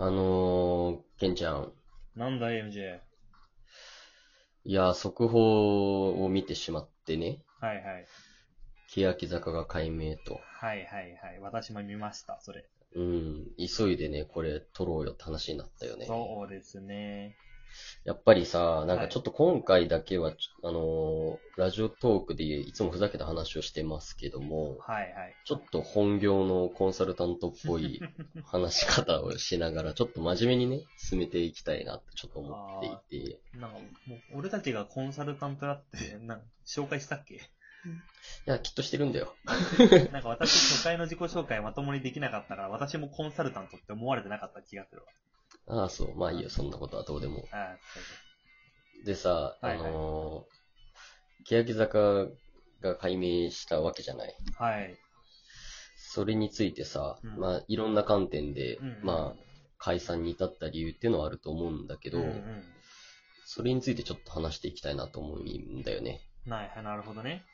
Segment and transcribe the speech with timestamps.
[0.00, 1.72] あのー、ケンちゃん。
[2.14, 3.00] なんだ MJ。
[4.64, 7.42] いや、速報を見てしまってね。
[7.60, 8.06] はいはい。
[8.88, 10.38] 欅坂が解明と。
[10.60, 11.40] はいはいはい。
[11.40, 12.64] 私も見ました、それ。
[12.94, 13.46] うん。
[13.58, 16.06] 急いでね、これ撮ろうよって話になったよね。
[16.06, 17.34] そうですね。
[18.04, 19.06] やっぱりさ、なんはい。
[19.06, 25.34] かちょっと今回だけは、ちょあのーラジオトークでいつもふざけた話をしてますけども、はいはい。
[25.44, 28.00] ちょっと本業のコンサルタントっぽい
[28.46, 37.34] 話し方をしながら、ちょっと真面目にね、進めていきたいなってちょっと思っていて、なんか、もう、俺たちがコンサルタントだって、 なん紹介したっけ？
[37.34, 37.40] い
[38.46, 39.34] や、きっとしてるんだよ。
[40.12, 45.02] なんか私、初回の自己紹介まともにできなかったから、私もコンサルタントって思われてなかった気がする
[45.68, 46.16] ああ、そう。
[46.16, 47.42] まあいいよ、そんなことはどうでも。
[47.42, 47.48] わ。
[47.52, 47.78] あ
[49.04, 52.26] でさ、あのー、欅坂
[52.80, 54.34] が解明したわけじゃない。
[54.56, 54.98] はい。
[55.96, 59.42] それについてさ、うんまあいろんな観点で、うんまあ
[59.80, 62.62] 解散に至った理由っていうのはあると思うんだけど、うんうん。
[63.46, 66.20] それについてちょっと話していきたいなと思うんだよね。
[66.48, 67.44] はいはい、なるほどね。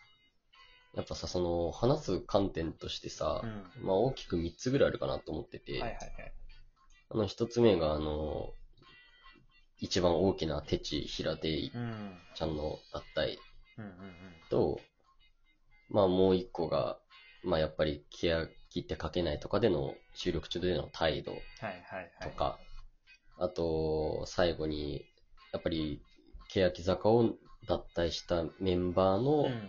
[0.95, 3.87] やっぱさ、その話す観点としてさう、ん。
[3.87, 6.33] まあ大きく3つぐらいあるかなと思ってて、はいはいはい。
[7.15, 8.53] あの1つ目があの、
[9.79, 12.19] 一番大きなテチ、平手うん。
[12.35, 13.37] ちゃんの脱退
[14.51, 14.81] と、
[15.91, 16.99] まあもう一個が、
[17.45, 18.49] まあやっぱり欅
[18.81, 21.41] って書けないとかでの収録中での態度。
[22.21, 22.59] とか、
[23.39, 25.05] あと、最後に、
[25.53, 26.03] やっぱり
[26.49, 27.37] 欅坂を
[27.69, 29.69] 脱退したメンバーのうん。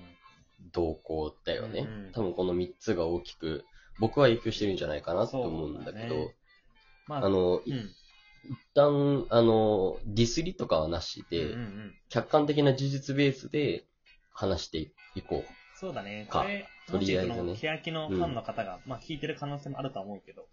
[0.72, 1.82] 動向だよね。
[1.82, 3.66] うんうん多分この三つが大きく、
[4.00, 6.36] 僕は影響してるんじゃないかなと思うんだけど、ね
[7.08, 7.92] まあ、あの、いうん。
[8.48, 11.94] 一旦、あの、ディスりとかはなしで、うんうんうん。
[12.10, 13.86] 客観的な事実ベースで
[14.32, 15.78] 話していこう。
[15.80, 16.28] そうだね。
[16.30, 20.48] かこれ、とりあえずね欅のファンの方が、まあ聞いてる可能性もあるとは思うけど、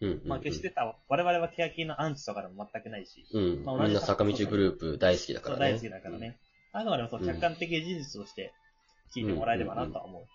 [0.00, 3.64] うんうんうん、まあ決してた、我々は欅のアンチとかでも全くないし、うん。
[3.64, 5.72] まあ同じみんな坂道グループ大好きだからね。
[5.72, 6.38] 大好きだからね。
[6.72, 8.52] あくまでもそううん客観的事実として
[9.14, 10.26] 聞いてもらえればなとは思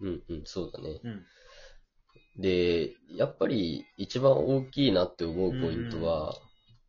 [0.00, 0.06] う。
[0.06, 1.00] うんうん、そうだね。
[1.02, 1.26] うん。
[2.36, 6.36] で、やっぱり一番大きいなって思うポイントは、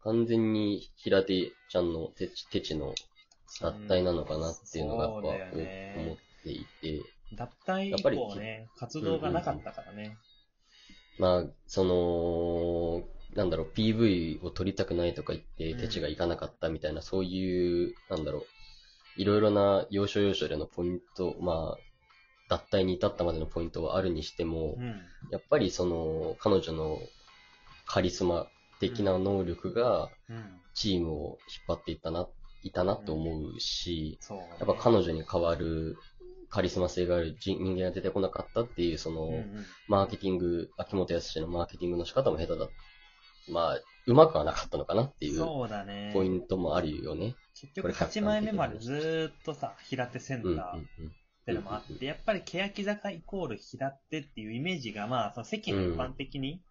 [0.03, 2.93] 完全に平手ちゃんの手ち手ちの
[3.59, 6.17] 脱退なのかなっていうのがやっぱ思ね。
[6.39, 7.01] っていて、
[7.33, 10.17] 脱退以やっぱり降ね、活動がなかったからね。
[11.17, 15.79] まあ、その、なんだろう、PV を撮りたくないとか言って、うん。
[15.79, 18.45] 手ちが行かなかったみたいな、そういう、なんだろ
[19.17, 21.88] う、いろいろな要所要所でのポイント、まあ、
[22.49, 25.01] 脱退に至ったまでのポイントはあるにしても、うん。
[25.31, 26.99] やっぱりその、彼女の
[27.85, 28.47] カリスマ
[28.79, 30.59] 的な能力がうん。
[30.75, 32.27] チームを引っ張っていったな、
[32.63, 34.47] いたなと思うし、そう、ね。
[34.59, 35.97] やっぱ彼女に代わる
[36.49, 39.65] カリスマ性がある人人間が出てこなかったっていう、その、うんうん。
[39.87, 42.67] マーケティング、秋元康のマーケティングの仕方も下手だ。
[43.51, 46.11] まあ、うまくはなかったのかなっていうそうだね。
[46.13, 47.35] ポイントもあるよね。
[47.53, 51.09] 結局これ客観的8枚目までずーっとさ、平手センうんうんター
[51.51, 56.61] ってのもあって、やっぱり欅坂イコール平手っていうイメージが、まあ、その世間一般的に、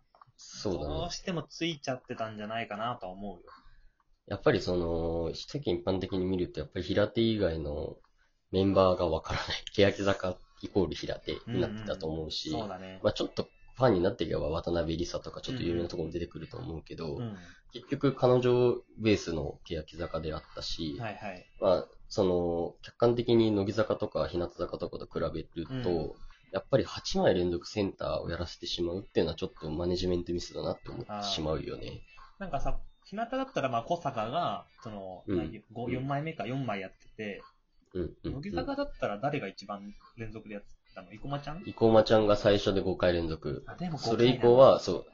[0.64, 1.12] どう。
[1.12, 3.42] してもついちゃってたんじゃないかなとは思うよ。
[4.28, 7.96] やっぱりその、世間一般的に見ると、やっぱり平手以外の
[8.52, 9.64] メンバーがわからない。
[9.74, 13.00] 欅坂イコール平手になってたと思うし、そうだね。
[13.02, 17.36] まあちょっとファンになっていけば渡辺梨沙とかちょっと有名なところも出てくると思うけど、うん。
[17.72, 21.46] 結局彼女ベースの欅坂であったし、はいはい。
[21.60, 26.12] まあ、その、客観的に乃木坂とか日向坂とかと比べると、うん。
[26.50, 32.00] やっぱり8枚連続センターをやらせてしまうっていうのはちょっとマネジメントミスだなって思ってしまうよね。
[32.38, 35.36] なんかさ、日向だったら、まあ、小坂が、その、うん。
[35.36, 37.42] 何五4枚目か4枚やってて、
[37.94, 41.08] うんうん、乃木坂だったら誰が一番連続でやってたの？
[41.10, 41.62] 生駒ちゃん？
[41.64, 43.64] 生駒ちゃんが最初で5回連続。
[43.66, 45.06] あ、でもそれ以降は、そう。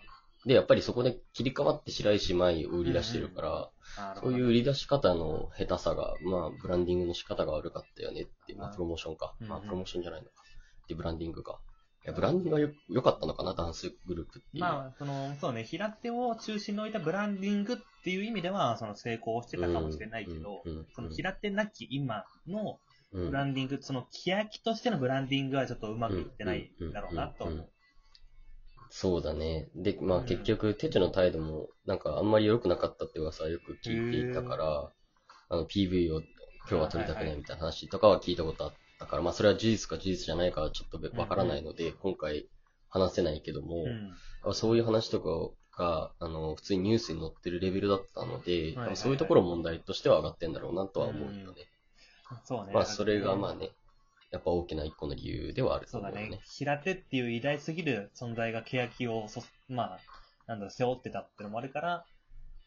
[0.46, 3.70] で、やっぱりそこで切り替わって白石麻衣を売り出してるから、
[4.14, 9.34] う、そういう売り出し方の下手さが、まあ、ブランディングの仕方が悪かったよねって、まあ、うんプロモーションか。
[9.40, 10.34] うんまあ、プロモーションじゃないのか。
[10.88, 11.60] で、ブランディングか。
[12.04, 14.60] いや、ブランディングがよ良かったのかな、ダンスグループっていう。
[14.60, 22.78] まあ、その、そうね、平手を中心に置いたブランディングっていう意味では、その成功してたかもしれないけど、うんうんうんその平手なき今の
[23.12, 27.70] うんブランディング、その、欅としてのブランディングはちょっとうまくいってないだろうなと思う。
[28.96, 29.66] そうだね。
[29.74, 34.92] で、まあうん結局、テチの態度も、なんかあんまり良くなかったって噂はよく聞いていたから、
[35.48, 42.46] あの PV を今日は撮りたくないみたいな話とかは聞いたことあったから、まあそれは事実か事実じゃないかはちょっとわからないので、今回
[42.88, 43.82] 話せないけども、
[44.44, 44.54] うん。
[44.54, 51.66] そういう話とかが、あの、普通にニュースに載ってるレベルだったので、はいはいそういうところ問題としては上がってんだろうなとは思うよね。
[52.44, 52.72] そうね。
[52.72, 53.70] まあそれがまあね、
[54.34, 56.28] やっぱ大きな一個の理由ではあるとそうだね。
[56.28, 56.40] ね。
[56.44, 59.98] 平手っていう偉大すぎる存在が欅をそ、まあ、
[60.48, 62.04] なんだろう、背負ってたってのもあるから、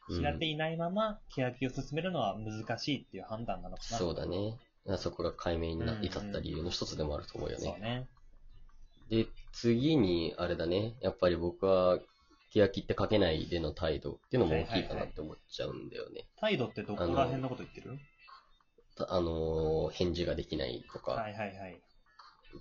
[0.09, 3.97] うん平手いないまま、欅を進めるのは難しいっていう判断なのかな。
[3.97, 4.57] そうだね。
[4.97, 7.65] そこが解明になうんうん至った理由の一つでもあると思うよね。
[7.65, 8.07] そうね。
[9.09, 10.95] で、次に、あれだね。
[11.01, 11.99] やっぱり僕は、
[12.53, 16.23] 欅って書けないでの態度っていうのも大きいかなって思っちゃうんだよね。
[16.39, 17.89] 態度ってどこら辺のこと言ってる？
[17.89, 18.16] た
[19.09, 21.81] あのー返事ができないとか、はいはいはい。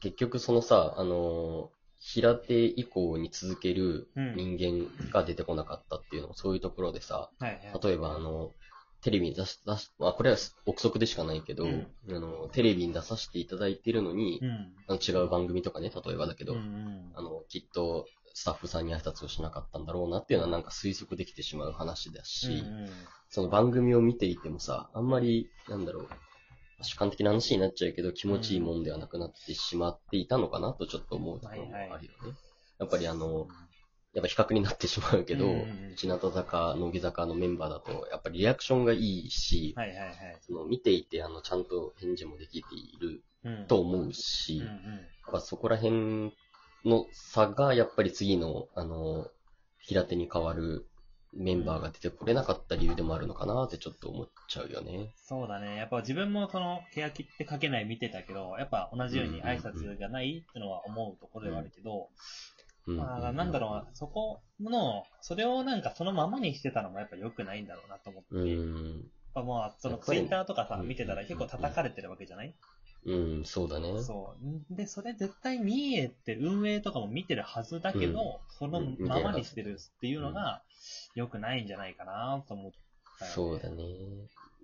[0.00, 7.80] 結局そのさ、あのー平手以降に続けるうん人間が出てこなかったっていうのもそういうところでさ、はいはい。
[7.82, 8.50] 例えばあの、
[9.02, 10.36] テレビに出し、出し、まあこれは
[10.66, 14.74] 憶測でしかないけど、うんあの、テレビに出させていただいてるのに、うん。
[14.88, 22.90] あの違う番組とかね、例えばだけど、うんうんあの、きっとスタッフさんに挨拶をしなかったんだろうなっていうのはなんか推測できてしまう話だし、うんうん
[23.28, 26.08] その番組を見ていてもさ、あんまり、なんだろう、
[26.82, 32.08] 主観的な話になっちゃうけど、気持ちいいもんではなくなってしまっていたのかなとちょっと思うところもあるよね。
[32.78, 33.46] やっぱりあの、
[34.12, 40.16] やっぱ比較になってしまうけど、日向坂、乃木坂のメンバーだと、やっぱりリアクションがいいし、はいはいはい。
[40.40, 43.66] その見ていて、あの、ちゃんと返事もできているうん。
[43.68, 44.94] と思うし、うんうん。
[44.94, 46.32] やっぱそこら辺
[46.84, 49.30] の差が、やっぱり次の、あの、
[49.78, 50.86] 平手に変わる
[51.36, 55.10] メンバーが出てこれなかった理由でもあるのかなってちょっと思っちゃうよね。
[55.16, 55.76] そうだね。
[55.76, 62.08] やっぱ自分もその、欅って書けない見てたけど、やっぱ同じように挨拶がないってのは思うところではあるけど、
[62.86, 68.28] うんまあ、なんだろうな、そこの、それをなんかそのままにしてたのもやっぱ良くないんだろうなと思って。
[68.36, 69.10] うやっん。
[69.34, 72.54] ぱもう、そのツイッターとかさ、うん見てたら結構叩かれてるわけじゃない？
[73.06, 74.02] うん、そうだね。
[74.02, 74.34] そ
[74.70, 74.74] う。
[74.76, 80.62] で、それ絶対見えて運営とかも見てるはずだけど、うんそのままにしてるっていうのが
[81.14, 82.72] 良くないんじゃないかなと思っ
[83.18, 83.34] たよね。
[83.34, 83.84] そうだね。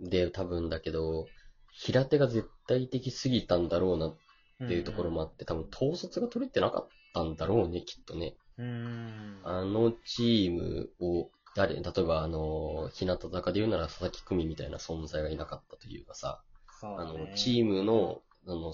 [0.00, 1.26] で、多分だけど、
[1.72, 4.16] 平手が絶対的すぎたんだろうなっ
[4.58, 8.34] ていうところもあって、多分統率が取れてなかったんだろうね、きっとね。
[8.58, 8.66] うん。
[8.66, 9.40] うん。
[9.44, 18.72] あのチームを、誰、例えばあの、日向坂で言うなら佐々木久美みたいな存在がいなかったというかさ、あそうだねの、チームの、あの、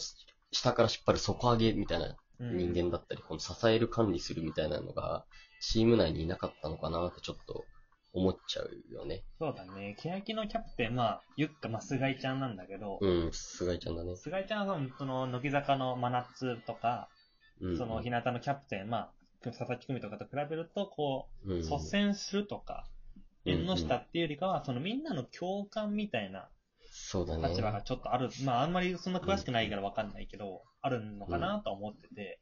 [0.52, 5.24] 下から引っ張る底上げみたいな人間だったり、この支える管理するみたいなのが、
[5.60, 7.64] チーム内にいなかったのかなってちょっと
[8.12, 9.24] 思っちゃうよね。
[9.38, 9.96] そうだね。
[9.98, 14.16] 欅のキャプテン、まあ、ゆっか、まあ、菅井ちゃんなんだけど、うん、菅井ちゃんだね。
[14.16, 17.08] 菅井ちゃんは、その、乃木坂の真夏とか、
[17.60, 17.78] うん。
[17.78, 19.12] その、日向のキャプテン、まあ、
[19.42, 22.86] 佐々木久美とかと比べると、こう、うん、率先するとか、
[23.44, 26.48] 縁の下っていうよりかは、そのみんなの共感みたいな
[27.10, 27.48] そうだね。
[27.48, 32.38] 立場がちょっとある、まああんまりそんな詳しくないからわかんないけど、あるのかなとは思ってて、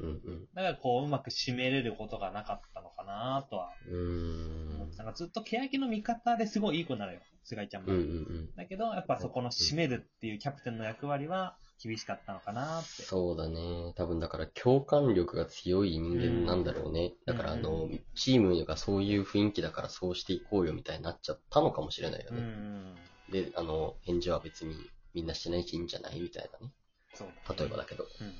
[0.00, 0.46] うんうん。
[0.54, 4.78] だからこううまく締めれることがなかったのかなとはうーん。
[4.96, 7.92] なんかずっと欅の味方ですごいいい子なのよ、菅井ちゃんも。
[7.92, 8.08] うんうんう
[8.44, 8.50] ん。
[8.56, 13.02] だけど、やっぱそこの締めるっていうキャプテンの役割は厳しかったのかなって。
[13.02, 13.92] そうだね。
[13.96, 17.12] 多分だから共感力が強い人間なんだろうね。
[17.26, 22.46] だからあの、うんチームがそういう雰囲気だからそうしていこうよみたいになっちゃったのかもしれないようんうね。
[22.46, 23.11] ん。
[23.32, 24.76] で、あの、返事は別に
[25.14, 26.20] みんなしてないしいいんじゃない？
[26.20, 26.72] みたいなね。
[27.14, 28.04] そう例えばだけど。
[28.20, 28.34] うんうん。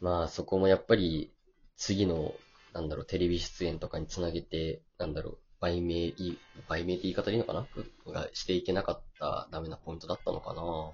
[0.00, 1.32] まあそこもやっぱり
[1.76, 2.32] 次の、
[2.72, 6.38] なんだろう、テレビ出演とかにつなげて、なんだろう、売名いい、
[6.68, 7.66] 売名って言い方でいいのかな？
[8.12, 10.92] がしていけなかったダメなポイントだったのかな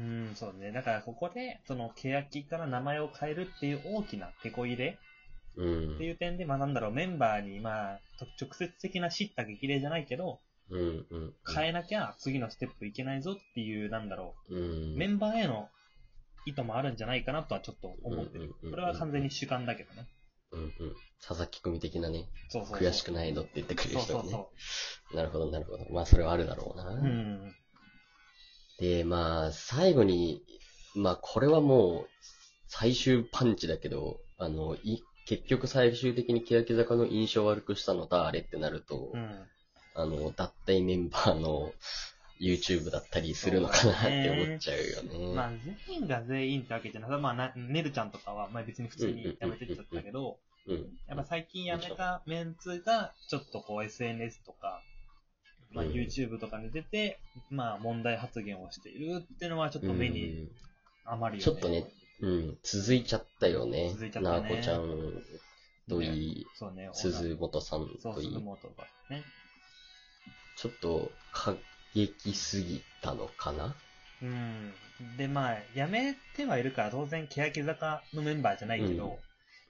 [0.00, 0.72] うん、そうね。
[0.72, 4.98] だからここで、その、欅から名前を変えるっていう大きな手こ入れ
[5.56, 5.94] うん。
[5.94, 10.40] っていう点で、まあなんだろう、メンバーに、まあ、と直接的な叱咤激励じゃないけど、
[10.70, 11.34] うん、うん。
[11.54, 14.54] 変えなきゃ次のステップいけないぞっていう、なんだろう
[14.96, 15.68] メンバーへの
[16.46, 20.08] 意図もあるんじゃないかなとはちょっと思ってるこれは完全に主観だけどね。
[20.52, 20.70] うんうん。
[21.20, 22.78] 佐々木組的なね、そうそう。
[22.78, 24.30] 悔しくないのって言ってくれる人はね。
[24.30, 24.50] そうそう
[25.10, 25.86] そなるほど、なるほど。
[25.90, 26.90] まあ、それはあるだろうな。
[26.90, 26.96] う。
[26.96, 27.54] うん。
[28.78, 30.42] で、まあ、最後に、
[30.94, 32.08] まあ、これはもう、
[32.68, 39.46] 最終パンチだけど、あの、い、結局最終的に欅坂の印象を悪くしたの誰ってなると、うん。
[39.94, 41.72] あの、脱退メンバーの
[42.40, 45.34] YouTube だったりするのかなって思っちゃうよね。
[45.34, 45.50] まあ、
[45.86, 47.20] 全員が全員ってわけじゃない。
[47.20, 50.76] まあな、ねるちゃんとかは、まあ別に普通に辞めてっちゃったけど、うん。
[51.08, 54.82] やっぱ最近辞めたメンツが、ちょっとこう SNS とか、
[55.70, 57.18] まあうん YouTube とかに出て、
[57.50, 60.48] まあ問題発言をしているっていうのはちょっと目に
[61.04, 61.52] 余るよね。
[61.52, 61.86] ちょっとね、
[62.20, 63.90] うん、続いちゃったよね。
[63.90, 64.88] 続いちゃったねなあこちゃん
[65.88, 66.90] といい、そうね。
[66.92, 69.22] 鈴本さんといい鈴、本がね。
[70.56, 71.54] ちょっと過
[71.94, 73.74] 激すぎたのかな？
[74.22, 74.72] うん。
[75.16, 79.12] で、まあ、辞めてはいるから当然、欅坂のメンバーじゃないけど、うん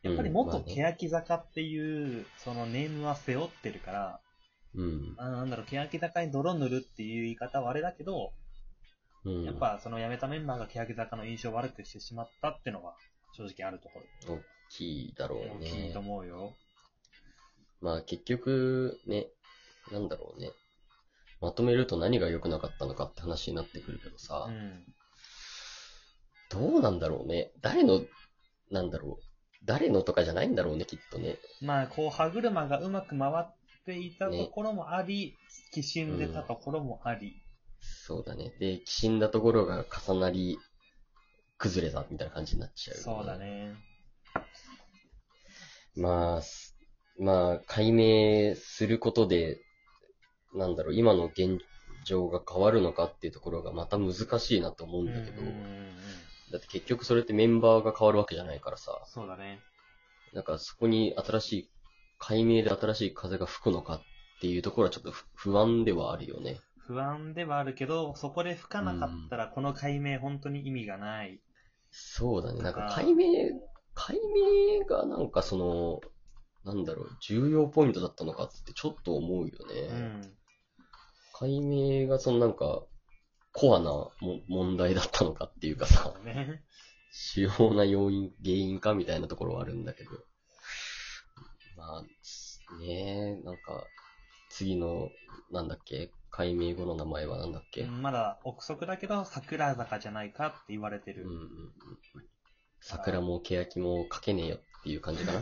[0.03, 4.21] やっぱりうん元まあね欅坂っていう、そのネームは背負ってるから、
[4.75, 5.15] うん。
[5.17, 8.33] あなんだろう、欅坂に泥塗るっていう言い方はあれだけど、
[9.25, 9.45] うん。
[9.45, 12.95] やっぱその辞めたメンバーが欅坂の印象を悪くしてしまったってのは
[13.35, 14.35] 正直あるところ。
[14.35, 16.07] 大きいだろう大きいとね。
[16.07, 16.53] 思うよ。
[17.81, 19.29] まあ結局、ね、
[19.91, 20.51] なんだろうね。
[21.45, 24.85] まとめると何が良くなかったのかって話になってくるけどさ、うん。
[26.51, 27.53] どうなんだろうね。
[27.61, 28.01] 誰の、
[28.71, 29.25] なんだろう。
[29.67, 31.37] 誰のとかじゃないんだろうね、きっとね。
[31.61, 35.37] まあ、こう、歯車がうまく回っていたところもあり、
[35.73, 37.35] きしんでたところもあり。
[37.81, 38.55] そうだね。
[38.59, 40.59] で、きしんだところが重なり、
[41.59, 43.37] 崩れたみたいな感じになっちゃう、そうだ。
[43.37, 43.75] ね。
[45.95, 46.75] まあ、す
[47.19, 49.64] まあ、解明することで、
[50.55, 51.59] なんだろう、今の現
[52.05, 55.43] 状が変わるのかっていうところがまた難しいなと思うんだけど、
[56.53, 59.61] だって結局それってメンバーが変わるわけじゃないからさ、そうだね。
[60.33, 61.71] なんかそこに新しい、
[62.19, 64.01] 解明で新しい風が吹くのかっ
[64.41, 66.61] ていうところはちょっと不不安ではあるよね。
[66.87, 71.41] 不安ではあるけど、そこで吹かなかったら、この解明本当に意味がない。
[71.91, 72.63] そうだね。
[72.63, 73.27] なんか解明、
[73.95, 76.01] 解明がなんかその、
[76.65, 79.75] なんだろう、重要ポイントだったのかってちょっと思うよね。
[79.89, 80.37] うん。
[81.37, 82.85] 解明がそのなんか、
[83.53, 84.13] コアなも
[84.49, 86.63] 問題だったのかっていうかさね。
[87.13, 90.11] 主要な要因、原因かみたいなところはあるんだけど。
[91.77, 92.03] まあ、
[92.81, 93.87] ねえ、なんか、
[94.49, 95.11] 次の、
[95.53, 101.25] なんだっけ、解明後の名前はなんだっけ、まだ憶測だけど、桜坂じゃないかって言われてる。
[101.25, 101.49] うんうんうん
[102.87, 105.41] 桜も欅も書けねえよっていう感じかな。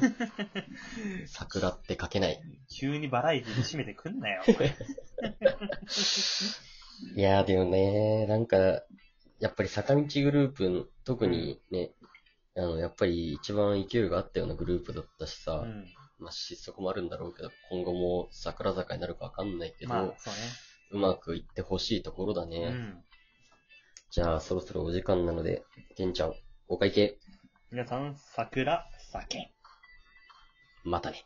[1.26, 2.40] 桜って書けない。
[2.68, 4.42] 急にバラエティに締めてくんなよ。
[4.46, 4.68] お前
[7.16, 8.82] いやーでもね、なんか、
[9.40, 11.92] やっぱり坂道グループ、特にね、
[12.56, 15.86] あの、やっぱり一番勢いがあったようなグループだったしさ、うん。
[16.18, 20.34] まあ失速もあるんだろうけど、今後も桜坂になるかわかんないけど、まあ、そう
[20.92, 22.60] うまくいってほしいところだね。
[22.60, 22.66] ね。
[22.66, 23.04] うん。
[24.10, 25.64] じゃあそろそろお時間なので、
[25.96, 26.34] ケンちゃん、
[26.68, 27.18] お会計、
[27.72, 29.50] 皆さん、桜、酒。
[30.84, 31.18] またね。